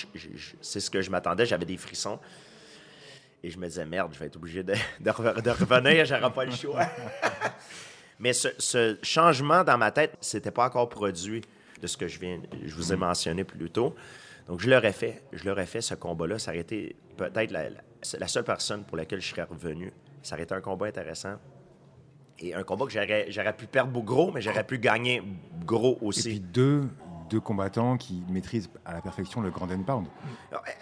[0.62, 2.18] c'est ce que je m'attendais, j'avais des frissons.
[3.42, 6.44] Et je me disais, merde, je vais être obligé de, de, de revenir, j'aurai pas
[6.46, 6.86] le choix.
[8.18, 11.42] Mais ce, changement dans ma tête, c'était pas encore produit
[11.80, 13.94] de ce que je viens, je vous ai mentionné plus tôt.
[14.48, 15.22] Donc, je l'aurais fait.
[15.32, 16.38] Je l'aurais fait, ce combat-là.
[16.38, 17.64] Ça aurait été peut-être la,
[18.18, 19.92] la, seule personne pour laquelle je serais revenu.
[20.22, 21.34] Ça aurait été un combat intéressant.
[22.38, 25.22] Et un combat que j'aurais, j'aurais pu perdre gros, mais j'aurais pu gagner
[25.64, 26.28] gros aussi.
[26.28, 26.88] Et puis deux,
[27.28, 30.06] deux combattants qui maîtrisent à la perfection le grand pound.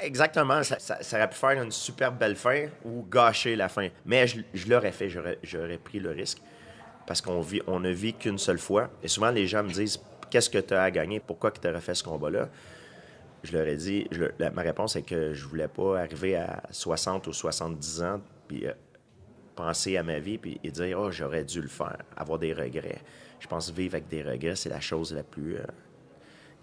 [0.01, 0.63] Exactement.
[0.63, 3.89] Ça, ça, aurait pu faire une super belle fin ou gâcher la fin.
[4.05, 5.09] Mais je, je l'aurais fait.
[5.09, 6.43] J'aurais pris le risque
[7.07, 8.91] parce qu'on vit, on ne vit qu'une seule fois.
[9.03, 11.21] Et souvent, les gens me disent Qu'est-ce que tu as à gagner?
[11.21, 12.49] Pourquoi tu aurais fait ce combat-là?
[13.43, 14.09] Je leur ai dit
[14.55, 18.73] Ma réponse est que je voulais pas arriver à 60 ou 70 ans puis euh,
[19.55, 23.03] penser à ma vie puis et dire Oh, j'aurais dû le faire, avoir des regrets.
[23.39, 25.57] Je pense vivre avec des regrets, c'est la chose la plus.
[25.57, 25.65] Euh,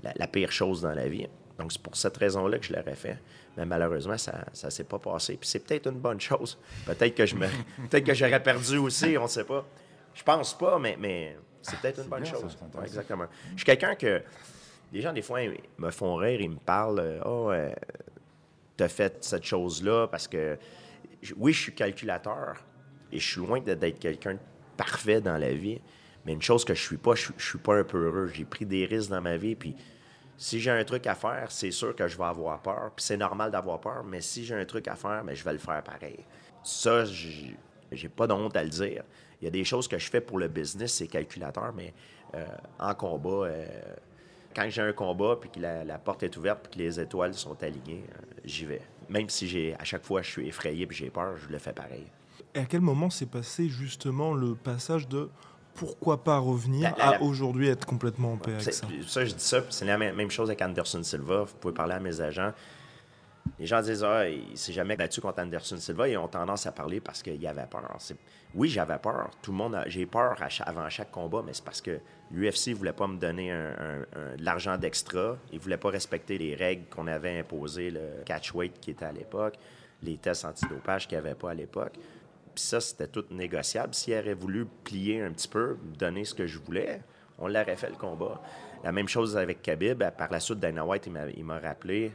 [0.04, 1.28] la, pire chose dans la vie.
[1.60, 3.20] Donc, c'est pour cette raison-là que je l'aurais fait.
[3.56, 5.38] Mais malheureusement, ça ne s'est pas passé.
[5.40, 6.58] Puis c'est peut-être une bonne chose.
[6.86, 7.46] Peut-être que je me,
[7.90, 9.66] peut-être que j'aurais perdu aussi, on ne sait pas.
[10.13, 12.58] Je pense pas, mais, mais c'est peut-être une bonne chose.
[12.84, 13.26] exactement.
[13.52, 14.21] Je suis quelqu'un que.
[14.93, 17.71] Les gens, des fois, ils me font rire, ils me parlent Oh, euh,
[18.76, 20.58] t'as fait cette chose-là parce que.
[21.38, 22.58] Oui, je suis calculateur
[23.12, 24.39] et je suis loin d'être quelqu'un de
[24.76, 25.80] parfait dans la vie.
[26.26, 28.28] Mais une chose que je suis pas, je, je suis pas un peu heureux.
[28.34, 29.76] J'ai pris des risques dans ma vie, puis
[30.41, 32.91] si j'ai un truc à faire, c'est sûr que je vais avoir peur.
[32.95, 35.54] Puis c'est normal d'avoir peur, mais si j'ai un truc à faire, mais je vais
[35.54, 36.19] le faire pareil.
[36.63, 37.06] Ça,
[37.92, 39.04] j'ai pas de honte à le dire.
[39.42, 41.94] Il y a des choses que je fais pour le business, c'est calculateur, mais
[42.36, 42.46] euh,
[42.80, 43.66] en combat, euh,
[44.56, 47.62] quand j'ai un combat, puis que la, porte est ouverte, puis que les étoiles sont
[47.64, 48.82] alignées, euh, j'y vais.
[49.10, 51.74] Même si j'ai à chaque fois je suis effrayé puis j'ai peur, je le fais
[51.74, 52.06] pareil.
[52.54, 55.30] Et à quel moment s'est passé justement le passage de
[55.74, 58.88] pourquoi pas revenir à aujourd'hui être complètement en paix avec ça?
[59.08, 61.44] Ça, je dis ça, c'est la même chose avec Anderson Silva.
[61.44, 62.52] Vous pouvez parler à mes agents.
[63.60, 66.08] Les gens disent Ah, il s'est jamais battu contre Anderson Silva.
[66.08, 67.98] Ils ont tendance à parler parce qu'il y avait peur.
[68.54, 69.30] Oui, j'avais peur.
[69.42, 72.00] Tout le monde J'ai peur avant chaque combat, mais c'est parce que
[72.32, 75.38] l'UFC ne voulait pas me donner de l'argent d'extra.
[75.52, 79.06] Ils ne voulaient pas respecter les règles qu'on avait imposées, le catch weight qui était
[79.06, 79.58] à l'époque,
[80.02, 81.94] les tests antidopage qu'il n'y avait pas à l'époque.
[82.54, 83.94] Puis ça, c'était tout négociable.
[83.94, 87.02] S'ils avaient voulu plier un petit peu, me donner ce que je voulais,
[87.40, 88.42] on l'aurait fait le combat.
[88.84, 90.04] La même chose avec Khabib.
[90.18, 92.12] Par la suite, Dana White, il m'a rappelé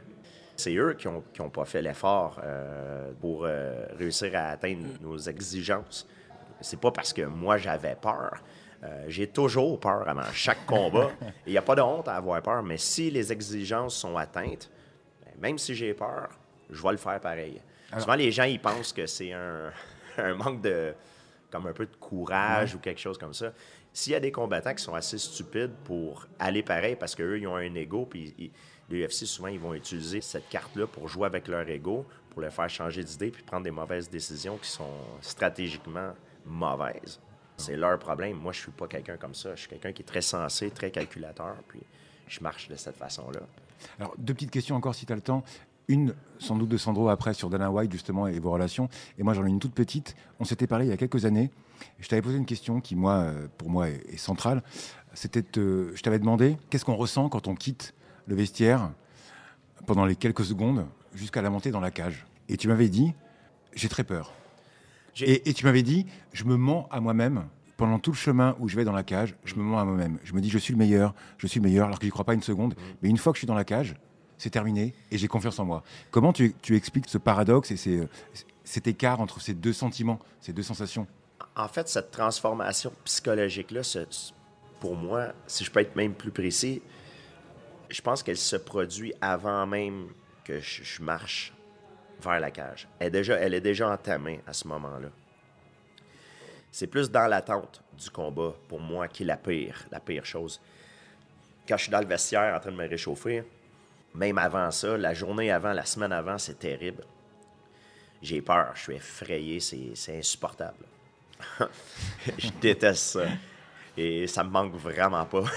[0.57, 6.07] c'est eux qui n'ont pas fait l'effort euh, pour euh, réussir à atteindre nos exigences.
[6.59, 8.41] C'est pas parce que moi j'avais peur.
[8.83, 11.11] Euh, j'ai toujours peur avant chaque combat.
[11.45, 14.69] Il n'y a pas de honte à avoir peur, mais si les exigences sont atteintes,
[15.23, 16.29] ben, même si j'ai peur,
[16.69, 17.61] je vais le faire pareil.
[17.97, 19.71] Souvent, les gens ils pensent que c'est un,
[20.35, 20.93] manque de.
[21.51, 23.53] comme un peu de courage ou quelque chose comme ça.
[23.93, 27.47] S'il y a des combattants qui sont assez stupides pour aller pareil parce qu'eux, ils
[27.47, 28.51] ont un ego, puis
[28.89, 32.69] l'UFC, souvent, ils vont utiliser cette carte-là pour jouer avec leur ego, pour les faire
[32.69, 36.13] changer d'idée, puis prendre des mauvaises décisions qui sont stratégiquement
[36.45, 37.19] mauvaises.
[37.57, 38.37] C'est leur problème.
[38.37, 39.55] Moi, je suis pas quelqu'un comme ça.
[39.55, 41.79] Je suis quelqu'un qui est très sensé, très calculateur, puis
[42.27, 43.41] je marche de cette façon-là.
[43.99, 45.43] Alors, deux petites questions encore, si tu as le temps.
[45.87, 48.89] Une, sans doute de Sandro après, sur Dana White, justement, et vos relations.
[49.17, 50.15] Et moi, j'en ai une toute petite.
[50.39, 51.49] On s'était parlé il y a quelques années.
[51.99, 54.61] je t'avais posé une question qui, moi, euh, pour moi, est, centrale.
[55.13, 57.95] C'était, je t'avais demandé, qu'est-ce qu'on ressent quand on quitte
[58.27, 58.91] le vestiaire
[59.85, 62.25] pendant les quelques secondes jusqu'à la montée dans la cage.
[62.49, 63.13] Et tu m'avais dit,
[63.73, 64.33] j'ai très peur.
[65.19, 68.67] Et, et, tu m'avais dit, je me mens à moi-même pendant tout le chemin où
[68.67, 70.19] je vais dans la cage, je me mens à moi-même.
[70.23, 72.25] Je me dis, je suis le meilleur, je suis le meilleur, alors que je crois
[72.25, 72.73] pas une seconde.
[72.73, 72.81] Mm.
[73.01, 73.95] Mais une fois que je suis dans la cage,
[74.37, 75.83] c'est terminé et j'ai confiance en moi.
[76.11, 78.07] Comment tu, tu expliques ce paradoxe et ces,
[78.63, 81.07] cet écart entre ces deux sentiments, ces deux sensations?
[81.55, 83.81] En fait, cette transformation psychologique-là,
[84.79, 86.81] pour moi, si je peux être même plus précis,
[87.89, 90.09] je pense qu'elle se produit avant même
[90.43, 91.53] que je, marche
[92.21, 92.87] vers la cage.
[92.99, 95.09] Elle est déjà, elle est déjà entamée à ce moment-là.
[96.71, 100.61] C'est plus dans l'attente du combat, pour moi, qui est la pire, la pire chose.
[101.67, 103.43] Quand je suis dans le vestiaire en train de me réchauffer,
[104.13, 107.03] même avant ça, la journée avant, la semaine avant, c'est terrible.
[108.21, 110.85] J'ai peur, je suis effrayé, c'est insupportable.
[112.37, 113.25] je déteste ça.
[113.97, 115.43] Et ça me manque vraiment pas.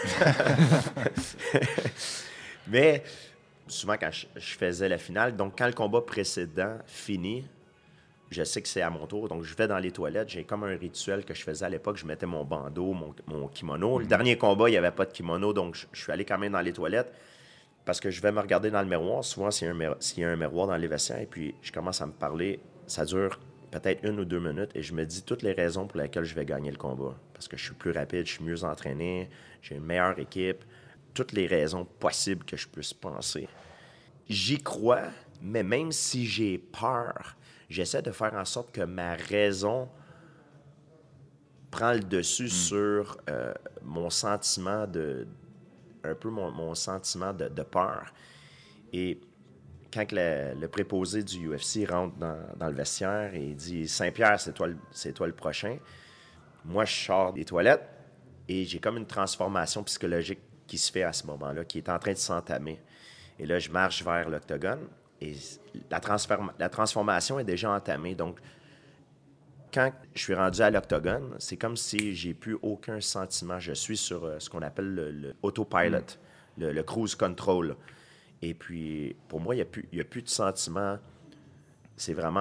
[2.69, 3.03] Mais
[3.67, 7.45] souvent, quand je, faisais la finale, donc quand le combat précédent finit,
[8.31, 10.31] je sais que c'est à mon tour, donc je vais dans les toilettes.
[10.31, 11.97] J'ai comme un rituel que je faisais à l'époque.
[11.97, 12.95] Je mettais mon bandeau,
[13.27, 13.99] mon, kimono.
[13.99, 14.09] Le mhm.
[14.09, 16.53] dernier combat, il n'y avait pas de kimono, donc je, je, suis allé quand même
[16.53, 17.13] dans les toilettes
[17.85, 19.25] parce que je vais me regarder dans le miroir.
[19.25, 22.13] Souvent, s'il y, a un miroir dans les vestiaires, et puis je commence à me
[22.13, 23.39] parler, ça dure
[23.71, 26.35] peut-être une ou deux minutes, et je me dis toutes les raisons pour lesquelles je
[26.35, 27.17] vais gagner le combat.
[27.33, 29.31] Parce que je suis plus rapide, je suis mieux entraîné,
[29.63, 30.65] j'ai une meilleure équipe,
[31.15, 33.49] toutes les raisons possibles que je puisse penser.
[34.29, 35.09] J'y crois,
[35.43, 37.37] mais même si j'ai peur,
[37.69, 39.89] j'essaie de faire en sorte que ma raison
[41.71, 42.49] prend le dessus hmm.
[42.49, 45.27] sur euh, mon sentiment de,
[46.05, 48.13] un peu mon, sentiment de, peur.
[48.93, 49.21] Et
[49.93, 54.69] quand le, préposé du UFC rentre dans, le vestiaire et dit Saint-Pierre, c'est toi,
[55.15, 55.79] toi le prochain,
[56.65, 57.89] moi, je sors des toilettes
[58.49, 61.99] et j'ai comme une transformation psychologique qui se fait à ce moment-là, qui est en
[61.99, 62.81] train de s'entamer.
[63.39, 64.87] Et là, je marche vers l'octogone
[65.21, 65.35] et
[65.91, 66.01] la,
[66.59, 68.15] la transformation est déjà entamée.
[68.15, 68.39] Donc,
[69.73, 73.59] quand je suis rendu à l'octogone, c'est comme si j'ai plus aucun sentiment.
[73.59, 76.19] Je suis sur euh, ce qu'on appelle le, autopilot,
[76.59, 77.77] le, cruise control.
[78.43, 80.99] Et puis, pour moi, il n'y a, plus de sentiment.
[81.97, 82.41] C'est vraiment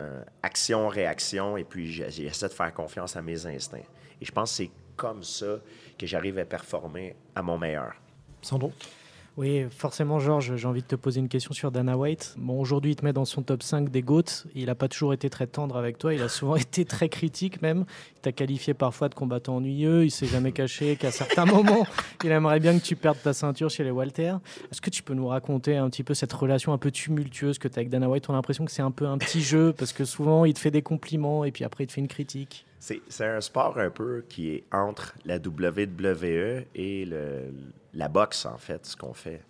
[0.00, 1.56] euh, action-réaction.
[1.56, 3.86] Et puis, j'essaie de faire confiance à mes instincts.
[4.20, 5.58] Et je pense que c'est comme ça
[5.98, 7.94] que j'arrive à performer à mon meilleur.
[8.40, 8.88] Sans doute.
[9.36, 12.36] Oui, forcément, Georges, j'ai envie de te poser une question sur Dana White.
[12.38, 14.46] Bon, aujourd'hui, il te met dans son top 5 des GOATs.
[14.54, 16.14] Il n'a pas toujours été très tendre avec toi.
[16.14, 17.84] Il a souvent été très critique, même.
[18.16, 20.04] Il t'a qualifié parfois de combattant ennuyeux.
[20.04, 21.84] Il s'est jamais caché qu'à certains moments,
[22.22, 24.34] il aimerait bien que tu perdes ta ceinture chez les Walter.
[24.70, 27.66] Est-ce que tu peux nous raconter un petit peu cette relation un peu tumultueuse que
[27.66, 28.30] tu as avec Dana White?
[28.30, 30.60] On a l'impression que c'est un peu un petit jeu parce que souvent, il te
[30.60, 32.66] fait des compliments et puis après, il te fait une critique.
[32.78, 37.50] C'est un sport un peu qui est entre la WWE et le,
[37.94, 39.42] la boxe, en fait, ce qu'on fait.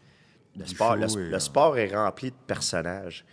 [0.56, 3.24] Le sport, le, sport est rempli de personnages.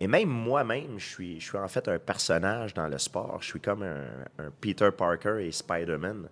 [0.00, 3.38] Et même moi-même, je suis, je suis en fait un personnage dans le sport.
[3.40, 6.28] Je suis comme un, Peter Parker et Spider-Man.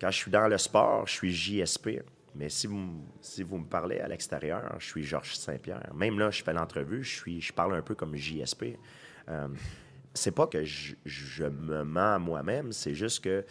[0.00, 2.02] Quand je suis dans le sport, je suis JSP.
[2.34, 5.92] Mais si vous, si vous me parlez à l'extérieur, je suis Georges Saint-Pierre.
[5.94, 8.76] Même là, je fais l'entrevue, je, suis, je parle un peu comme JSP.
[9.28, 9.48] Euh,
[10.14, 13.44] c'est pas que je, je me mens à moi-même, c'est juste que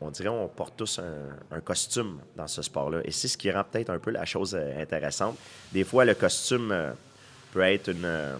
[0.00, 3.00] on dirait on porte tous un, costume dans ce sport-là.
[3.04, 5.36] Et c'est ce qui rend peut-être un peu la chose euh, intéressante.
[5.72, 6.92] Des fois, le costume euh,
[7.52, 8.36] peut être une, euh,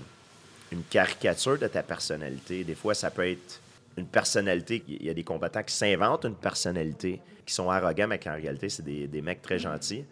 [0.70, 2.64] une caricature de ta personnalité.
[2.64, 3.60] Des fois, ça peut être
[3.96, 4.84] une personnalité.
[4.86, 8.34] Il y a des combattants qui s'inventent une personnalité, qui sont arrogants, mais qui en
[8.34, 10.04] réalité, c'est des, mecs très gentils.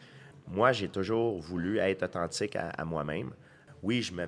[0.48, 3.30] Moi, j'ai toujours voulu être authentique à, moi-même.
[3.82, 4.26] Oui, je me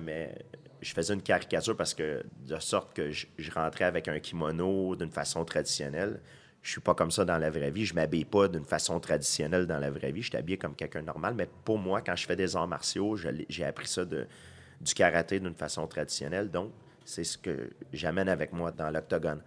[0.81, 5.43] faisais une caricature parce que de sorte que je rentrais avec un kimono d'une façon
[5.43, 6.19] traditionnelle
[6.61, 7.85] je suis pas comme ça dans la vraie vie.
[7.85, 10.21] Je m'habille pas d'une façon traditionnelle dans la vraie vie.
[10.21, 11.33] Je suis habillé comme quelqu'un normal.
[11.35, 13.15] Mais pour moi, quand je fais des arts martiaux,
[13.47, 16.51] j'ai appris ça du karaté d'une façon traditionnelle.
[16.51, 16.71] Donc,
[17.05, 19.41] c'est ce que j'amène avec moi dans l'octogone.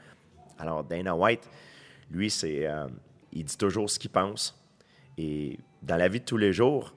[0.58, 1.48] Alors, Dana White,
[2.10, 2.88] lui, c'est, euh,
[3.32, 4.58] il dit toujours ce qu'il pense.
[5.18, 6.94] Et dans la vie de tous les jours,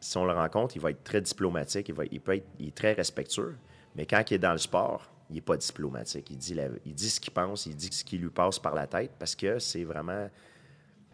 [0.00, 2.68] si on le rencontre, il va être très diplomatique, il, va, il peut être il
[2.68, 3.56] est très respectueux.
[3.94, 6.30] Mais quand il est dans le sport, il n'est pas diplomatique.
[6.30, 8.86] Il dit, il dit ce qu'il pense, il dit ce qui lui passe par la
[8.86, 10.28] tête parce que c'est vraiment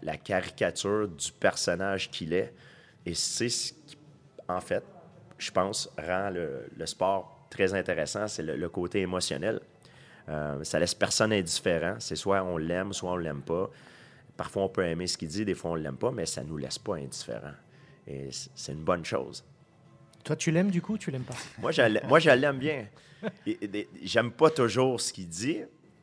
[0.03, 2.53] la caricature du personnage qu'il est.
[3.07, 3.97] Et c'est ce qui,
[4.49, 4.85] en fait,
[5.39, 9.61] je pense, rend le, sport très intéressant, c'est le, côté émotionnel.
[10.29, 11.97] Euh, ça laisse personne indifférent.
[11.99, 13.69] C'est soit on l'aime, soit on l'aime pas.
[14.37, 16.57] Parfois, on peut aimer ce qu'il dit, des fois, on l'aime pas, mais ça nous
[16.57, 17.53] laisse pas indifférent.
[18.07, 19.45] Et c'est une bonne chose.
[20.25, 21.35] Toi, tu l'aimes du coup ou tu l'aimes pas?
[22.09, 22.87] moi, je l'aime bien.
[24.03, 25.59] J'aime pas toujours ce qu'il dit,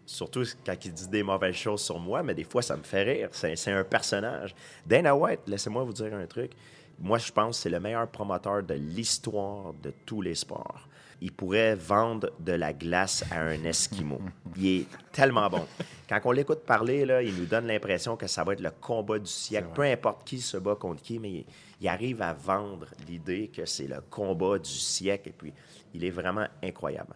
[0.05, 3.03] surtout quand il dit des mauvaises choses sur moi, mais des fois, ça me fait
[3.03, 3.29] rire.
[3.31, 4.55] C'est un personnage.
[4.85, 6.51] Dana White, laissez-moi vous dire un truc.
[6.99, 10.87] moi, je pense que c'est le meilleur promoteur de l'histoire de tous les sports.
[11.21, 14.19] Il pourrait vendre de la glace à un Esquimau.
[14.57, 15.67] Il est tellement bon.
[16.09, 19.19] Quand on l'écoute parler, là, il nous donne l'impression que ça va être le combat
[19.19, 19.67] du siècle.
[19.75, 21.45] Peu importe qui se bat contre qui, mais
[21.79, 25.29] il, arrive à vendre l'idée que c'est le combat du siècle.
[25.29, 25.53] Et puis,
[25.93, 27.13] il est vraiment incroyable.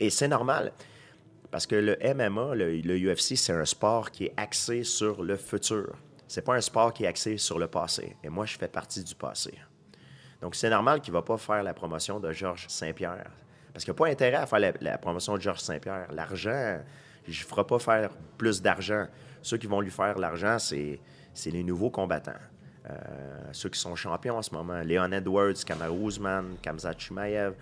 [0.00, 0.72] Et, c'est normal.
[1.50, 5.36] Parce que le MMA, le, le UFC, c'est un sport qui est axé sur le
[5.36, 5.94] futur.
[6.26, 8.16] C'est pas un sport qui est axé sur le passé.
[8.24, 9.52] Et moi, je fais partie du passé.
[10.44, 13.30] Donc, c'est normal qu'il ne va pas faire la promotion de Georges Saint-Pierre.
[13.72, 16.06] Parce qu'il n'y a pas intérêt à faire la, promotion de Georges Saint-Pierre.
[16.12, 16.80] L'argent,
[17.26, 19.06] je ne ferai pas faire plus d'argent.
[19.40, 21.00] Ceux qui vont lui faire l'argent, c'est
[21.46, 22.32] les nouveaux combattants.
[22.90, 22.94] Euh,
[23.52, 24.82] ceux qui sont champions en ce moment.
[24.82, 27.54] Léon Edwards, Kamaru Usman, Kamzat Chimaev.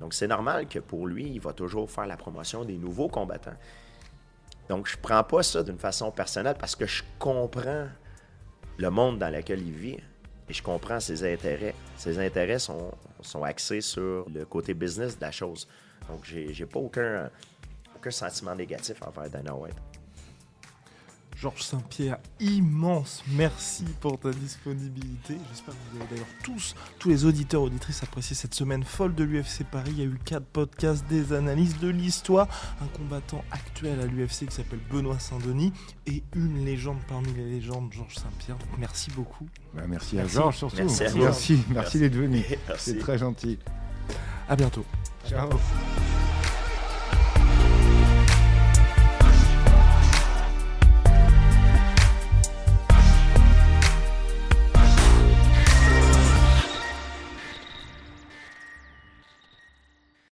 [0.00, 3.56] Donc, c'est normal que pour lui, il va toujours faire la promotion des nouveaux combattants.
[4.68, 7.86] Donc, je prends pas ça d'une façon personnelle parce que je comprends
[8.78, 10.00] le monde dans lequel il vit
[10.48, 11.74] et je comprends ses intérêts.
[11.96, 12.92] Ses intérêts sont,
[13.42, 15.66] axés sur le côté business de la chose.
[16.08, 17.30] Donc, j'ai pas aucun,
[17.96, 19.93] aucun sentiment négatif envers Dana White.
[21.36, 25.36] Georges Saint-Pierre, immense merci pour ta disponibilité.
[25.50, 29.24] J'espère que vous avez d'ailleurs tous, tous les auditeurs, auditrices apprécié cette semaine folle de
[29.24, 29.90] l'UFC Paris.
[29.92, 32.48] Il y a eu quatre podcasts, des analyses de l'histoire,
[32.80, 35.72] un combattant actuel à l'UFC qui s'appelle Benoît Saint-Denis
[36.06, 38.56] et une légende parmi les légendes, Georges Saint-Pierre.
[38.78, 39.48] Merci beaucoup.
[39.74, 40.76] Bah, merci, à Georges surtout.
[40.76, 42.44] Merci, merci, merci, d'être venu.
[42.78, 43.58] C'est très gentil.
[44.48, 44.84] À bientôt.
[45.26, 45.48] Ciao.